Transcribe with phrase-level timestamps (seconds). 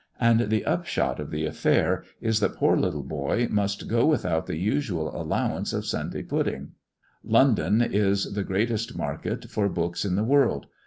[0.19, 4.47] And the upshot of the affair is that the poor little boy must go without
[4.47, 6.71] the usual allowance of Sunday pudding.
[7.23, 10.65] London is the greatest market for books in the world.